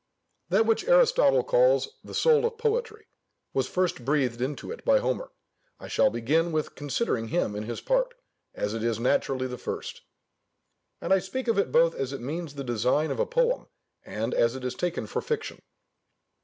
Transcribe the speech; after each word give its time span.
That 0.49 0.65
which 0.65 0.87
Aristotle 0.87 1.43
calls 1.43 1.99
"the 2.03 2.15
soul 2.15 2.43
of 2.47 2.57
poetry," 2.57 3.05
was 3.53 3.67
first 3.67 4.03
breathed 4.03 4.41
into 4.41 4.71
it 4.71 4.83
by 4.83 4.97
Homer. 4.97 5.29
I 5.79 5.87
shall 5.89 6.09
begin 6.09 6.51
with 6.51 6.73
considering 6.73 7.27
him 7.27 7.55
in 7.55 7.61
his 7.65 7.81
part, 7.81 8.15
as 8.55 8.73
it 8.73 8.83
is 8.83 8.99
naturally 8.99 9.45
the 9.45 9.59
first; 9.59 10.01
and 11.01 11.13
I 11.13 11.19
speak 11.19 11.47
of 11.47 11.59
it 11.59 11.71
both 11.71 11.93
as 11.93 12.13
it 12.13 12.19
means 12.19 12.55
the 12.55 12.63
design 12.63 13.11
of 13.11 13.19
a 13.19 13.27
poem, 13.27 13.67
and 14.03 14.33
as 14.33 14.55
it 14.55 14.65
is 14.65 14.73
taken 14.73 15.05
for 15.05 15.21
fiction. 15.21 15.61